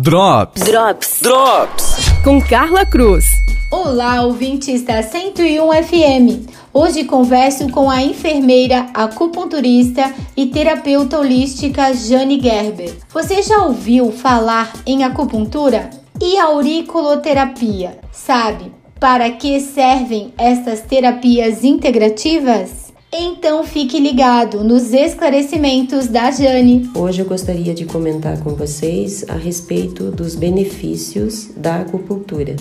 [0.00, 0.62] Drops.
[0.62, 1.20] Drops.
[1.22, 1.96] Drops.
[2.24, 3.26] Com Carla Cruz.
[3.70, 6.50] Olá, ouvintes da 101 FM.
[6.72, 12.92] Hoje converso com a enfermeira, acupunturista e terapeuta holística Jane Gerber.
[13.12, 15.90] Você já ouviu falar em acupuntura?
[16.20, 17.98] E auriculoterapia?
[18.10, 22.83] Sabe para que servem estas terapias integrativas?
[23.16, 26.90] Então fique ligado nos esclarecimentos da Jane.
[26.96, 32.56] Hoje eu gostaria de comentar com vocês a respeito dos benefícios da acupuntura.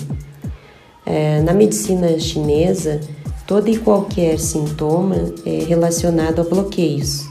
[1.07, 3.01] É, na medicina chinesa,
[3.47, 7.25] todo e qualquer sintoma é relacionado a bloqueios.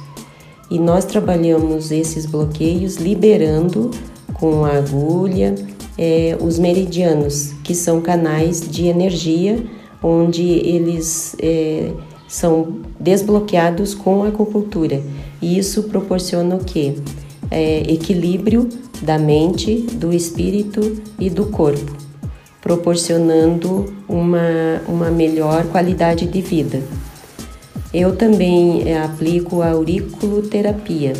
[0.69, 3.93] E nós trabalhamos esses bloqueios liberando
[4.35, 5.55] com a agulha
[5.97, 9.65] é, os meridianos, que são canais de energia
[10.03, 11.93] onde eles é,
[12.33, 15.03] são desbloqueados com a acupuntura.
[15.43, 16.95] E isso proporciona o quê?
[17.51, 18.71] É, equilíbrio
[19.03, 21.95] da mente, do espírito e do corpo,
[22.63, 26.81] proporcionando uma, uma melhor qualidade de vida.
[27.93, 31.13] Eu também é, aplico a auriculoterapia,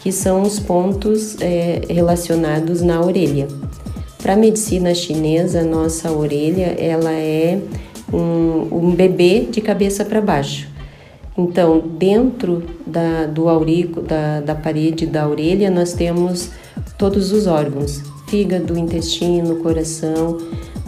[0.00, 3.48] que são os pontos é, relacionados na orelha.
[4.18, 7.58] Para a medicina chinesa, nossa orelha ela é
[8.12, 10.68] um, um bebê de cabeça para baixo.
[11.36, 16.50] Então, dentro da, do aurico, da, da parede da orelha, nós temos
[16.96, 20.38] todos os órgãos: fígado, intestino, coração.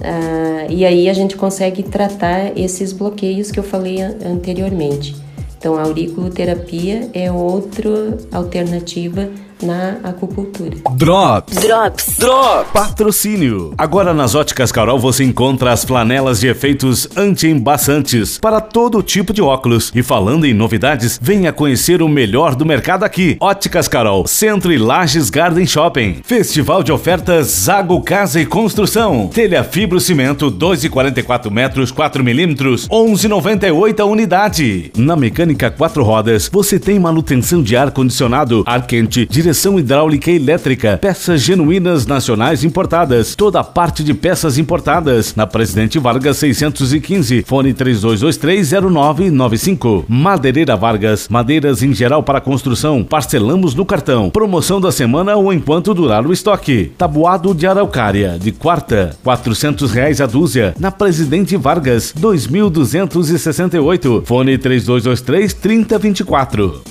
[0.02, 5.14] Ah, e aí a gente consegue tratar esses bloqueios que eu falei anteriormente.
[5.56, 9.28] Então, a auriculoterapia é outra alternativa
[9.62, 10.76] na acupuntura.
[10.96, 11.56] Drops.
[11.56, 12.16] Drops.
[12.18, 12.70] Drops.
[12.72, 13.74] Patrocínio.
[13.76, 19.42] Agora nas Óticas Carol você encontra as flanelas de efeitos anti-embaçantes para todo tipo de
[19.42, 19.92] óculos.
[19.94, 23.36] E falando em novidades, venha conhecer o melhor do mercado aqui.
[23.40, 26.20] Óticas Carol, Centro e Lages Garden Shopping.
[26.24, 29.28] Festival de ofertas Zago Casa e Construção.
[29.28, 34.90] Telha Fibro Cimento 2,44 metros 4 milímetros 11,98 a unidade.
[34.96, 40.30] Na mecânica quatro rodas você tem manutenção de ar condicionado, ar quente, direção direção hidráulica
[40.30, 45.34] e elétrica, peças genuínas nacionais importadas, toda a parte de peças importadas.
[45.34, 50.04] Na Presidente Vargas 615, fone 32230995.
[50.08, 54.30] Madeireira Vargas, madeiras em geral para construção, parcelamos no cartão.
[54.30, 56.92] Promoção da semana ou enquanto durar o estoque.
[56.96, 60.76] Tabuado de araucária, de quarta, quatrocentos reais a dúzia.
[60.78, 66.90] Na Presidente Vargas 2268, fone 3223 3024.